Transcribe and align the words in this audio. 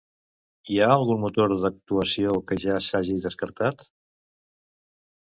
Hi 0.75 0.79
ha 0.79 0.87
algun 0.93 1.21
motor 1.25 1.53
d'actuació 1.65 2.35
que 2.49 2.59
ja 2.65 2.81
s'hagi 2.89 3.21
descartat? 3.29 3.89